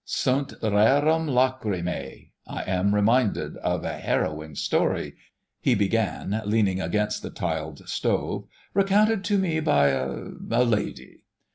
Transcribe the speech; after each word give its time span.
"Sunt 0.03 0.55
rerum 0.63 1.27
lachrimæ. 1.29 2.31
I 2.47 2.63
am 2.63 2.95
reminded 2.95 3.55
of 3.57 3.83
a 3.85 3.99
harrowing 3.99 4.55
story," 4.55 5.13
he 5.59 5.75
began, 5.75 6.41
leaning 6.43 6.81
against 6.81 7.21
the 7.21 7.29
tiled 7.29 7.87
stove, 7.87 8.47
"recounted 8.73 9.23
to 9.25 9.37
me 9.37 9.59
by 9.59 9.89
a—a 9.89 10.63
lady. 10.63 11.25